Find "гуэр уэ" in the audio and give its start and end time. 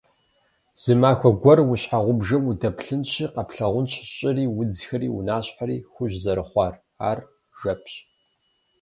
1.41-1.75